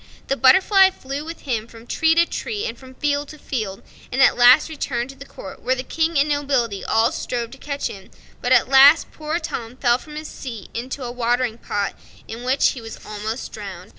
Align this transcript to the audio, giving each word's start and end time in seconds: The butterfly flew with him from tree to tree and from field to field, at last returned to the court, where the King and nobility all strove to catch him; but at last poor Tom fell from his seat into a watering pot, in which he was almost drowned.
The 0.29 0.35
butterfly 0.35 0.89
flew 0.89 1.23
with 1.23 1.41
him 1.41 1.67
from 1.67 1.85
tree 1.85 2.15
to 2.15 2.25
tree 2.25 2.65
and 2.65 2.75
from 2.75 2.95
field 2.95 3.27
to 3.29 3.37
field, 3.37 3.83
at 4.11 4.35
last 4.35 4.67
returned 4.67 5.11
to 5.11 5.15
the 5.15 5.27
court, 5.27 5.61
where 5.61 5.75
the 5.75 5.83
King 5.83 6.17
and 6.17 6.27
nobility 6.27 6.83
all 6.83 7.11
strove 7.11 7.51
to 7.51 7.59
catch 7.59 7.85
him; 7.85 8.09
but 8.41 8.51
at 8.51 8.67
last 8.67 9.11
poor 9.11 9.37
Tom 9.37 9.75
fell 9.77 9.99
from 9.99 10.15
his 10.15 10.27
seat 10.27 10.71
into 10.73 11.03
a 11.03 11.11
watering 11.11 11.59
pot, 11.59 11.93
in 12.27 12.43
which 12.43 12.69
he 12.71 12.81
was 12.81 12.97
almost 13.05 13.51
drowned. 13.51 13.89